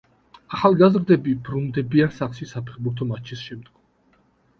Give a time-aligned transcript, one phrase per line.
[0.59, 4.23] ახალგაზრდები ბრუნდებიან სახლში საფეხბურთო მატჩის შემდგომ.